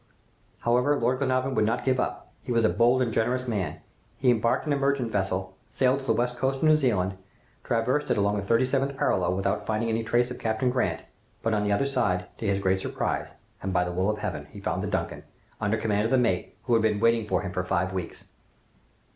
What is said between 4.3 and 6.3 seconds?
embarked in a merchant vessel, sailed to the